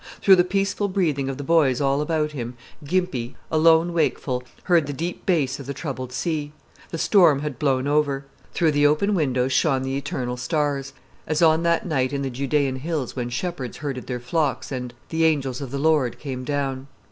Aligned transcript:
Through 0.19 0.37
the 0.37 0.43
peaceful 0.43 0.87
breathing 0.87 1.29
of 1.29 1.37
the 1.37 1.43
boys 1.43 1.79
all 1.79 2.01
about 2.01 2.31
him, 2.31 2.57
Gimpy, 2.83 3.35
alone 3.51 3.93
wakeful, 3.93 4.41
heard 4.63 4.87
the 4.87 4.93
deep 4.93 5.27
bass 5.27 5.59
of 5.59 5.67
the 5.67 5.75
troubled 5.75 6.11
sea. 6.11 6.53
The 6.89 6.97
storm 6.97 7.41
had 7.41 7.59
blown 7.59 7.85
over. 7.85 8.25
Through 8.51 8.71
the 8.71 8.87
open 8.87 9.13
windows 9.13 9.53
shone 9.53 9.83
the 9.83 9.95
eternal 9.97 10.37
stars, 10.37 10.93
as 11.27 11.43
on 11.43 11.61
that 11.61 11.85
night 11.85 12.13
in 12.13 12.23
the 12.23 12.31
Judean 12.31 12.77
hills 12.77 13.15
when 13.15 13.29
shepherds 13.29 13.77
herded 13.77 14.07
their 14.07 14.19
flocks 14.19 14.71
and 14.71 14.91
"The 15.09 15.23
angels 15.23 15.61
of 15.61 15.69
the 15.69 15.77
Lord 15.77 16.17
came 16.17 16.43
down." 16.45 16.87